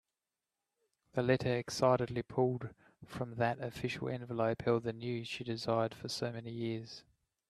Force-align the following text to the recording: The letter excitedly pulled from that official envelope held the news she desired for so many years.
The 1.13 1.21
letter 1.21 1.53
excitedly 1.55 2.23
pulled 2.23 2.69
from 3.05 3.35
that 3.35 3.59
official 3.59 4.09
envelope 4.09 4.63
held 4.63 4.81
the 4.81 4.93
news 4.93 5.27
she 5.27 5.43
desired 5.43 5.93
for 5.93 6.09
so 6.09 6.31
many 6.31 6.49
years. 6.49 7.03